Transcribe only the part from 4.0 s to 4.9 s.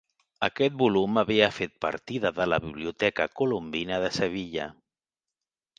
de Sevilla.